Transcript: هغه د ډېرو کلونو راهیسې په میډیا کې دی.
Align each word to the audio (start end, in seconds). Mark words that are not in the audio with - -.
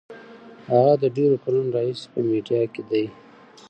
هغه 0.69 0.93
د 1.03 1.05
ډېرو 1.17 1.35
کلونو 1.43 1.69
راهیسې 1.75 2.07
په 2.13 2.19
میډیا 2.29 2.61
کې 2.73 2.81
دی. 2.89 3.05